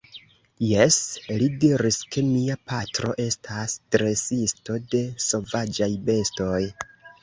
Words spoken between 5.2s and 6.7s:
sovaĝaj bestoj.